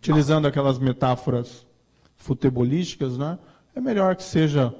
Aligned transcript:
utilizando 0.00 0.46
aquelas 0.46 0.78
metáforas 0.78 1.66
futebolísticas, 2.16 3.18
né? 3.18 3.38
É 3.74 3.80
melhor 3.80 4.16
que 4.16 4.22
seja 4.22 4.74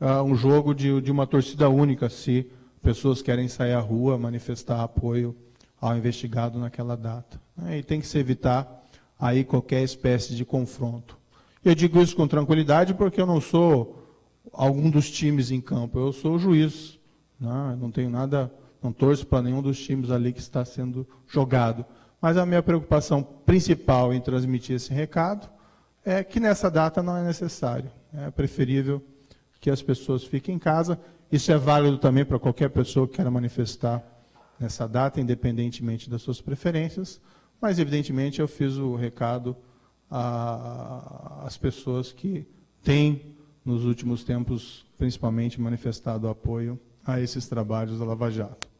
uh, 0.00 0.22
um 0.22 0.36
jogo 0.36 0.72
de, 0.72 1.00
de 1.00 1.10
uma 1.10 1.26
torcida 1.26 1.68
única, 1.68 2.08
se 2.08 2.48
pessoas 2.80 3.20
querem 3.20 3.48
sair 3.48 3.72
à 3.72 3.80
rua 3.80 4.16
manifestar 4.16 4.80
apoio 4.80 5.36
ao 5.80 5.96
investigado 5.96 6.56
naquela 6.58 6.96
data. 6.96 7.40
Né? 7.56 7.78
E 7.78 7.82
tem 7.82 8.00
que 8.00 8.06
se 8.06 8.16
evitar 8.16 8.86
aí 9.18 9.42
qualquer 9.42 9.82
espécie 9.82 10.36
de 10.36 10.44
confronto. 10.44 11.18
Eu 11.64 11.74
digo 11.74 12.00
isso 12.00 12.14
com 12.14 12.26
tranquilidade 12.28 12.94
porque 12.94 13.20
eu 13.20 13.26
não 13.26 13.40
sou 13.40 14.06
algum 14.52 14.88
dos 14.88 15.10
times 15.10 15.50
em 15.50 15.60
campo, 15.60 15.98
eu 15.98 16.12
sou 16.12 16.38
juiz. 16.38 16.98
Né? 17.40 17.76
Não 17.80 17.90
tenho 17.90 18.08
nada, 18.08 18.52
não 18.80 18.92
torço 18.92 19.26
para 19.26 19.42
nenhum 19.42 19.60
dos 19.60 19.80
times 19.80 20.10
ali 20.12 20.32
que 20.32 20.40
está 20.40 20.64
sendo 20.64 21.06
jogado. 21.28 21.84
Mas 22.22 22.36
a 22.36 22.46
minha 22.46 22.62
preocupação 22.62 23.20
principal 23.20 24.14
em 24.14 24.20
transmitir 24.20 24.76
esse 24.76 24.94
recado 24.94 25.50
é 26.04 26.22
que 26.22 26.38
nessa 26.38 26.70
data 26.70 27.02
não 27.02 27.16
é 27.16 27.24
necessário. 27.24 27.90
É 28.14 28.30
preferível 28.30 29.02
que 29.60 29.68
as 29.68 29.82
pessoas 29.82 30.22
fiquem 30.22 30.54
em 30.54 30.58
casa. 30.58 31.00
Isso 31.32 31.50
é 31.50 31.58
válido 31.58 31.98
também 31.98 32.24
para 32.24 32.38
qualquer 32.38 32.70
pessoa 32.70 33.08
que 33.08 33.16
queira 33.16 33.28
manifestar 33.28 34.00
nessa 34.56 34.86
data, 34.86 35.20
independentemente 35.20 36.08
das 36.08 36.22
suas 36.22 36.40
preferências. 36.40 37.20
Mas, 37.60 37.80
evidentemente, 37.80 38.40
eu 38.40 38.46
fiz 38.46 38.76
o 38.76 38.94
recado 38.94 39.56
às 40.08 41.56
pessoas 41.56 42.12
que 42.12 42.46
têm, 42.84 43.34
nos 43.64 43.84
últimos 43.84 44.22
tempos, 44.22 44.86
principalmente, 44.96 45.60
manifestado 45.60 46.28
apoio 46.28 46.78
a 47.04 47.20
esses 47.20 47.48
trabalhos 47.48 47.98
da 47.98 48.04
Lava 48.04 48.30
Jato. 48.30 48.71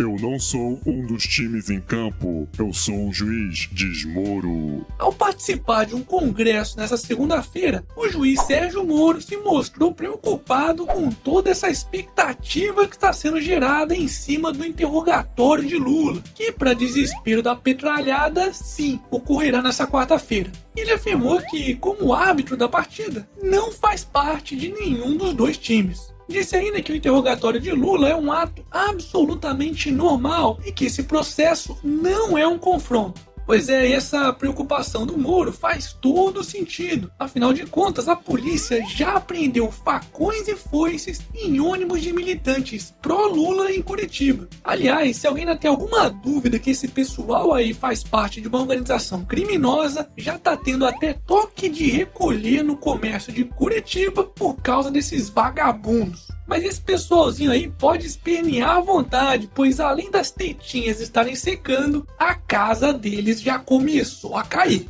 Eu 0.00 0.16
não 0.18 0.40
sou 0.40 0.80
um 0.86 1.06
dos 1.06 1.24
times 1.24 1.68
em 1.68 1.78
campo, 1.78 2.48
eu 2.58 2.72
sou 2.72 2.94
um 2.94 3.12
juiz, 3.12 3.68
diz 3.70 4.06
Moro. 4.06 4.86
Ao 4.98 5.12
participar 5.12 5.84
de 5.84 5.94
um 5.94 6.02
congresso 6.02 6.78
nessa 6.78 6.96
segunda-feira, 6.96 7.84
o 7.94 8.08
juiz 8.08 8.40
Sérgio 8.46 8.82
Moro 8.82 9.20
se 9.20 9.36
mostrou 9.36 9.92
preocupado 9.92 10.86
com 10.86 11.10
toda 11.10 11.50
essa 11.50 11.68
expectativa 11.68 12.88
que 12.88 12.96
está 12.96 13.12
sendo 13.12 13.42
gerada 13.42 13.94
em 13.94 14.08
cima 14.08 14.50
do 14.50 14.64
interrogatório 14.64 15.68
de 15.68 15.76
Lula, 15.76 16.22
que, 16.34 16.50
para 16.50 16.72
desespero 16.72 17.42
da 17.42 17.54
petralhada, 17.54 18.54
sim, 18.54 18.98
ocorrerá 19.10 19.60
nessa 19.60 19.86
quarta-feira. 19.86 20.50
Ele 20.74 20.92
afirmou 20.92 21.42
que, 21.42 21.74
como 21.74 22.14
árbitro 22.14 22.56
da 22.56 22.70
partida, 22.70 23.28
não 23.42 23.70
faz 23.70 24.02
parte 24.02 24.56
de 24.56 24.72
nenhum 24.72 25.18
dos 25.18 25.34
dois 25.34 25.58
times. 25.58 26.10
Disse 26.30 26.54
ainda 26.54 26.80
que 26.80 26.92
o 26.92 26.94
interrogatório 26.94 27.58
de 27.58 27.72
Lula 27.72 28.08
é 28.08 28.14
um 28.14 28.30
ato 28.30 28.64
absolutamente 28.70 29.90
normal 29.90 30.60
e 30.64 30.70
que 30.70 30.84
esse 30.84 31.02
processo 31.02 31.76
não 31.82 32.38
é 32.38 32.46
um 32.46 32.56
confronto. 32.56 33.20
Pois 33.50 33.68
é, 33.68 33.90
essa 33.90 34.32
preocupação 34.32 35.04
do 35.04 35.18
Moro 35.18 35.52
faz 35.52 35.92
todo 35.92 36.44
sentido. 36.44 37.10
Afinal 37.18 37.52
de 37.52 37.66
contas, 37.66 38.06
a 38.06 38.14
polícia 38.14 38.80
já 38.86 39.14
apreendeu 39.14 39.72
facões 39.72 40.46
e 40.46 40.54
foices 40.54 41.20
em 41.34 41.58
ônibus 41.58 42.00
de 42.00 42.12
militantes 42.12 42.94
pró-Lula 43.02 43.72
em 43.72 43.82
Curitiba. 43.82 44.48
Aliás, 44.62 45.16
se 45.16 45.26
alguém 45.26 45.42
ainda 45.42 45.58
tem 45.58 45.68
alguma 45.68 46.08
dúvida 46.08 46.60
que 46.60 46.70
esse 46.70 46.86
pessoal 46.86 47.52
aí 47.52 47.74
faz 47.74 48.04
parte 48.04 48.40
de 48.40 48.46
uma 48.46 48.60
organização 48.60 49.24
criminosa, 49.24 50.08
já 50.16 50.38
tá 50.38 50.56
tendo 50.56 50.86
até 50.86 51.14
toque 51.14 51.68
de 51.68 51.90
recolher 51.90 52.62
no 52.62 52.76
comércio 52.76 53.32
de 53.32 53.42
Curitiba 53.42 54.22
por 54.22 54.62
causa 54.62 54.92
desses 54.92 55.28
vagabundos. 55.28 56.28
Mas 56.50 56.64
esse 56.64 56.80
pessoalzinho 56.80 57.52
aí 57.52 57.70
pode 57.70 58.04
espernear 58.04 58.78
à 58.78 58.80
vontade, 58.80 59.48
pois 59.54 59.78
além 59.78 60.10
das 60.10 60.32
tetinhas 60.32 61.00
estarem 61.00 61.36
secando, 61.36 62.04
a 62.18 62.34
casa 62.34 62.92
deles 62.92 63.40
já 63.40 63.56
começou 63.56 64.36
a 64.36 64.42
cair. 64.42 64.88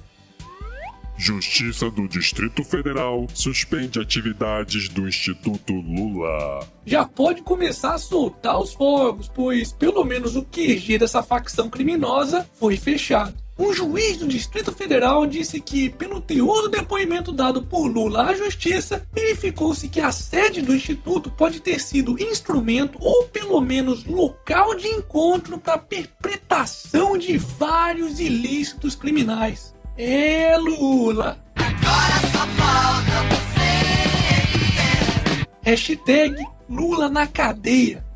Justiça 1.18 1.90
do 1.90 2.08
Distrito 2.08 2.64
Federal 2.64 3.26
suspende 3.34 4.00
atividades 4.00 4.88
do 4.88 5.06
Instituto 5.06 5.74
Lula. 5.74 6.66
Já 6.86 7.04
pode 7.04 7.42
começar 7.42 7.92
a 7.92 7.98
soltar 7.98 8.58
os 8.58 8.72
fogos, 8.72 9.28
pois 9.28 9.70
pelo 9.70 10.02
menos 10.02 10.36
o 10.36 10.42
QG 10.42 10.96
dessa 10.96 11.22
facção 11.22 11.68
criminosa 11.68 12.48
foi 12.54 12.78
fechado. 12.78 13.34
Um 13.60 13.74
juiz 13.74 14.16
do 14.16 14.26
Distrito 14.26 14.72
Federal 14.72 15.26
disse 15.26 15.60
que, 15.60 15.90
pelo 15.90 16.18
teor 16.18 16.62
do 16.62 16.70
depoimento 16.70 17.30
dado 17.30 17.60
por 17.62 17.88
Lula 17.88 18.30
à 18.30 18.34
Justiça, 18.34 19.06
verificou-se 19.12 19.86
que 19.86 20.00
a 20.00 20.10
sede 20.10 20.62
do 20.62 20.74
Instituto 20.74 21.30
pode 21.30 21.60
ter 21.60 21.78
sido 21.78 22.18
instrumento 22.18 22.96
ou 22.98 23.24
pelo 23.24 23.60
menos 23.60 24.06
local 24.06 24.74
de 24.74 24.88
encontro 24.88 25.58
para 25.58 25.76
perpetração 25.76 27.18
de 27.18 27.36
vários 27.36 28.18
ilícitos 28.18 28.94
criminais. 28.94 29.74
É, 29.94 30.56
Lula! 30.56 31.38
Agora 31.56 32.18
só 32.32 32.46
falta 32.56 33.12
você! 33.28 33.60
Hashtag 35.62 36.42
Lula 36.66 37.10
na 37.10 37.26
cadeia. 37.26 38.09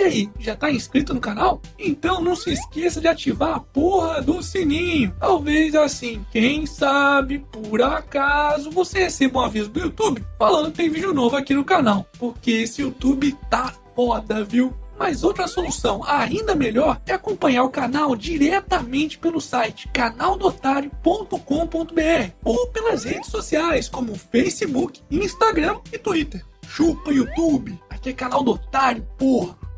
E 0.00 0.02
aí, 0.02 0.30
já 0.38 0.56
tá 0.56 0.70
inscrito 0.70 1.12
no 1.12 1.20
canal? 1.20 1.60
Então 1.78 2.22
não 2.22 2.34
se 2.34 2.50
esqueça 2.50 3.02
de 3.02 3.06
ativar 3.06 3.56
a 3.56 3.60
porra 3.60 4.22
do 4.22 4.42
sininho. 4.42 5.14
Talvez 5.20 5.74
assim, 5.74 6.24
quem 6.32 6.64
sabe, 6.64 7.40
por 7.52 7.82
acaso, 7.82 8.70
você 8.70 9.00
receba 9.00 9.40
um 9.40 9.44
aviso 9.44 9.68
do 9.68 9.78
YouTube 9.78 10.24
falando 10.38 10.70
que 10.70 10.78
tem 10.78 10.88
vídeo 10.88 11.12
novo 11.12 11.36
aqui 11.36 11.52
no 11.52 11.66
canal. 11.66 12.06
Porque 12.18 12.50
esse 12.50 12.80
YouTube 12.80 13.36
tá 13.50 13.74
foda, 13.94 14.42
viu? 14.42 14.74
Mas 14.98 15.22
outra 15.22 15.46
solução 15.46 16.02
ainda 16.06 16.54
melhor 16.54 16.98
é 17.06 17.12
acompanhar 17.12 17.64
o 17.64 17.70
canal 17.70 18.16
diretamente 18.16 19.18
pelo 19.18 19.38
site 19.38 19.86
canaldotário.com.br 19.92 22.32
ou 22.42 22.68
pelas 22.68 23.04
redes 23.04 23.28
sociais 23.28 23.86
como 23.86 24.14
Facebook, 24.14 25.02
Instagram 25.10 25.78
e 25.92 25.98
Twitter. 25.98 26.42
Chupa 26.66 27.12
YouTube, 27.12 27.78
aqui 27.90 28.08
é 28.08 28.12
canal 28.14 28.42
do 28.42 28.52
Otário, 28.52 29.06
porra! 29.18 29.68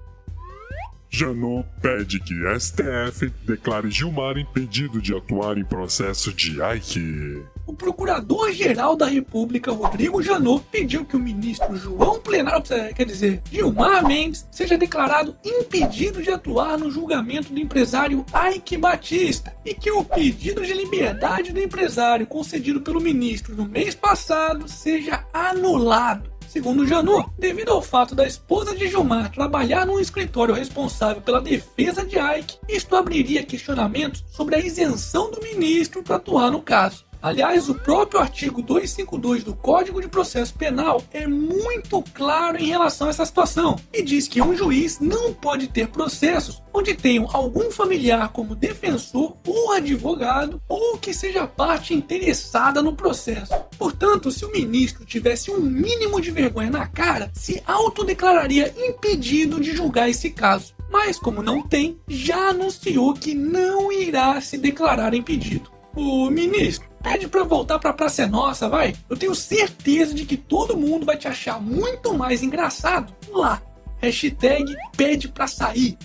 Janot 1.15 1.67
pede 1.83 2.19
que 2.19 2.35
STF 2.59 3.31
declare 3.45 3.91
Gilmar 3.91 4.39
impedido 4.39 4.99
de 4.99 5.15
atuar 5.15 5.59
em 5.59 5.65
processo 5.65 6.33
de 6.33 6.57
Ike. 6.63 7.45
O 7.67 7.75
Procurador-Geral 7.75 8.97
da 8.97 9.07
República, 9.07 9.71
Rodrigo 9.71 10.23
Janot, 10.23 10.65
pediu 10.73 11.05
que 11.05 11.15
o 11.15 11.21
ministro 11.21 11.77
João 11.77 12.19
Plenário, 12.19 12.63
quer 12.95 13.05
dizer, 13.05 13.43
Gilmar 13.53 14.07
Mendes, 14.07 14.49
seja 14.51 14.79
declarado 14.79 15.37
impedido 15.45 16.23
de 16.23 16.31
atuar 16.31 16.79
no 16.79 16.91
julgamento 16.91 17.53
do 17.53 17.61
empresário 17.61 18.25
Ike 18.55 18.79
Batista 18.79 19.55
e 19.67 19.75
que 19.75 19.91
o 19.91 20.03
pedido 20.03 20.65
de 20.65 20.73
liberdade 20.73 21.53
do 21.53 21.61
empresário 21.61 22.27
concedido 22.27 22.81
pelo 22.81 23.03
ministro 23.03 23.55
no 23.55 23.67
mês 23.67 23.95
passado 23.95 24.67
seja 24.67 25.27
anulado. 25.31 26.32
Segundo 26.53 26.87
Janot, 26.87 27.31
devido 27.39 27.71
ao 27.71 27.81
fato 27.81 28.15
da 28.15 28.27
esposa 28.27 28.77
de 28.77 28.87
Gilmar 28.87 29.33
trabalhar 29.33 29.87
num 29.87 29.99
escritório 29.99 30.55
responsável 30.55 31.23
pela 31.23 31.41
defesa 31.41 32.05
de 32.05 32.19
Ike, 32.19 32.59
isto 32.69 32.95
abriria 32.95 33.43
questionamentos 33.43 34.23
sobre 34.29 34.57
a 34.57 34.59
isenção 34.59 35.31
do 35.31 35.41
ministro 35.41 36.03
para 36.03 36.17
atuar 36.17 36.51
no 36.51 36.61
caso. 36.61 37.07
Aliás, 37.23 37.69
o 37.69 37.75
próprio 37.77 38.21
artigo 38.21 38.61
252 38.61 39.45
do 39.45 39.55
Código 39.55 40.01
de 40.01 40.09
Processo 40.09 40.53
Penal 40.55 41.01
é 41.13 41.25
muito 41.25 42.03
claro 42.13 42.59
em 42.59 42.67
relação 42.67 43.07
a 43.07 43.11
essa 43.11 43.25
situação 43.25 43.79
e 43.93 44.03
diz 44.03 44.27
que 44.27 44.43
um 44.43 44.57
juiz 44.57 44.99
não 44.99 45.33
pode 45.33 45.69
ter 45.69 45.87
processos 45.87 46.61
onde 46.75 46.95
tenham 46.95 47.29
algum 47.33 47.71
familiar 47.71 48.33
como 48.33 48.57
defensor 48.57 49.37
ou 49.47 49.73
advogado 49.73 50.61
ou 50.69 50.99
que 50.99 51.15
seja 51.15 51.47
parte 51.47 51.95
interessada 51.95 52.83
no 52.83 52.97
processo. 52.97 53.55
Portanto, 53.79 54.33
se 54.33 54.45
o 54.45 54.51
ministro 54.51 55.05
tivesse 55.05 55.49
um 55.49 55.61
mínimo 55.61 56.21
de 56.21 56.33
vergonha 56.33 56.71
na 56.71 56.89
cara, 56.89 57.31
se 57.33 57.63
autodeclararia 57.65 58.75
impedido 58.77 59.61
de 59.61 59.77
julgar 59.77 60.11
esse 60.11 60.31
caso. 60.31 60.75
Mas, 60.91 61.19
como 61.19 61.41
não 61.41 61.63
tem, 61.63 61.99
já 62.09 62.49
anunciou 62.49 63.15
que 63.15 63.33
não 63.33 63.93
irá 63.93 64.41
se 64.41 64.59
declarar 64.59 65.15
impedido. 65.15 65.71
O 65.95 66.29
ministro 66.29 66.92
Pede 67.13 67.29
pra 67.29 67.45
voltar 67.45 67.79
pra 67.79 67.93
Praça 67.93 68.23
é 68.23 68.27
Nossa, 68.27 68.71
vai. 68.71 68.95
Eu 69.11 69.19
tenho 69.19 69.35
certeza 69.35 70.15
de 70.15 70.25
que 70.25 70.35
todo 70.35 70.79
mundo 70.79 71.05
vai 71.05 71.15
te 71.15 71.29
achar 71.29 71.61
muito 71.61 72.17
mais 72.17 72.43
engraçado 72.43 73.13
lá. 73.29 73.61
Hashtag 73.99 74.75
pede 74.97 75.29
pra 75.29 75.47
sair. 75.47 75.99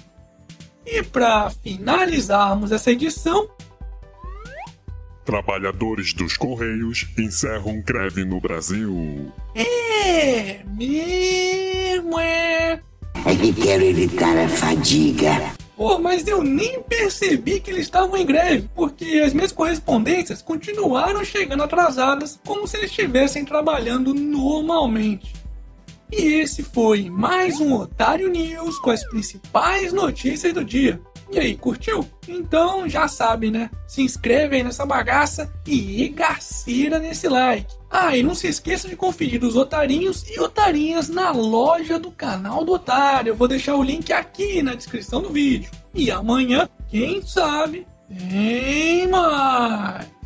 E 0.86 1.01
para 1.01 1.50
finalizarmos 1.63 2.74
essa 2.74 2.92
edição, 2.92 3.50
Trabalhadores 5.24 6.13
dos 6.13 6.36
Correios 6.36 7.07
encerram 7.18 7.81
greve 7.81 8.25
no 8.25 8.42
Brasil. 8.42 9.31
É, 9.56 10.62
mesmo 10.65 12.19
é. 12.19 12.81
É 13.25 13.36
que 13.36 13.53
quero 13.53 13.83
evitar 13.83 14.38
a 14.38 14.50
fadiga. 14.50 15.56
Pô, 15.77 16.00
mas 16.00 16.27
eu 16.27 16.44
nem 16.44 16.81
percebi 16.81 17.59
que 17.59 17.69
eles 17.69 17.83
estavam 17.83 18.18
em 18.18 18.25
greve, 18.25 18.68
porque 18.74 19.21
as 19.24 19.31
minhas 19.31 19.51
correspondências 19.51 20.41
continuaram 20.41 21.24
chegando 21.24 21.62
atrasadas, 21.62 22.39
como 22.44 22.68
se 22.68 22.77
eles 22.77 22.89
estivessem 22.89 23.45
trabalhando 23.45 24.12
normalmente. 24.12 25.35
E 26.12 26.41
esse 26.41 26.63
foi 26.63 27.12
mais 27.12 27.59
um 27.62 27.75
Otário 27.75 28.27
News 28.27 28.79
com 28.79 28.89
as 28.89 29.07
principais 29.07 29.94
notícias 29.94 30.51
do 30.51 30.65
dia. 30.65 31.00
E 31.31 31.39
aí, 31.39 31.56
curtiu? 31.56 32.06
Então 32.27 32.88
já 32.88 33.07
sabe, 33.07 33.51
né? 33.51 33.69
Se 33.88 34.01
inscreve 34.01 34.57
aí 34.57 34.63
nessa 34.63 34.85
bagaça 34.85 35.51
e 35.65 35.75
regaceira 35.75 37.00
nesse 37.00 37.27
like. 37.27 37.74
Ah, 37.89 38.15
e 38.15 38.24
não 38.24 38.35
se 38.35 38.47
esqueça 38.47 38.88
de 38.88 38.95
conferir 38.95 39.44
os 39.44 39.56
otarinhos 39.56 40.27
e 40.29 40.39
otarinhas 40.39 41.09
na 41.09 41.31
loja 41.31 42.00
do 42.00 42.12
canal 42.12 42.63
do 42.63 42.74
Otário. 42.74 43.31
Eu 43.31 43.35
vou 43.35 43.47
deixar 43.47 43.75
o 43.75 43.83
link 43.83 44.12
aqui 44.12 44.62
na 44.62 44.75
descrição 44.75 45.21
do 45.21 45.29
vídeo. 45.29 45.69
E 45.94 46.12
amanhã, 46.12 46.68
quem 46.89 47.21
sabe, 47.21 47.88
tem 48.09 49.07
mais! 49.07 50.17